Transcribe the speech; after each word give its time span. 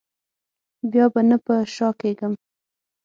بیا 0.91 1.05
به 1.13 1.21
نه 1.29 1.37
په 1.45 1.55
شا 1.75 1.89
کېږم. 2.01 2.33